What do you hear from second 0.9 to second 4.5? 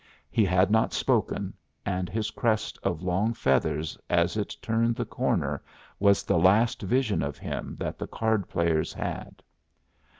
spoken, and his crest of long feathers as